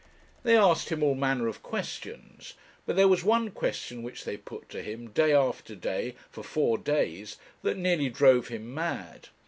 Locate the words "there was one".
2.95-3.51